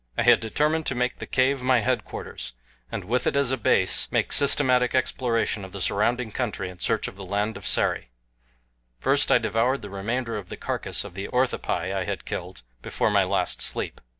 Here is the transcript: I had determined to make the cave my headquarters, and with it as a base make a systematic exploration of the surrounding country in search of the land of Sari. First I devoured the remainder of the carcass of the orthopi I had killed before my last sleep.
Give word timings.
I 0.17 0.23
had 0.23 0.39
determined 0.39 0.87
to 0.87 0.95
make 0.95 1.19
the 1.19 1.27
cave 1.27 1.61
my 1.61 1.81
headquarters, 1.81 2.53
and 2.91 3.03
with 3.03 3.27
it 3.27 3.35
as 3.35 3.51
a 3.51 3.55
base 3.55 4.07
make 4.09 4.31
a 4.31 4.33
systematic 4.33 4.95
exploration 4.95 5.63
of 5.63 5.73
the 5.73 5.79
surrounding 5.79 6.31
country 6.31 6.71
in 6.71 6.79
search 6.79 7.07
of 7.07 7.15
the 7.17 7.23
land 7.23 7.55
of 7.55 7.67
Sari. 7.67 8.09
First 8.99 9.31
I 9.31 9.37
devoured 9.37 9.83
the 9.83 9.91
remainder 9.91 10.37
of 10.39 10.49
the 10.49 10.57
carcass 10.57 11.03
of 11.03 11.13
the 11.13 11.27
orthopi 11.27 11.93
I 11.93 12.05
had 12.05 12.25
killed 12.25 12.63
before 12.81 13.11
my 13.11 13.23
last 13.23 13.61
sleep. 13.61 14.01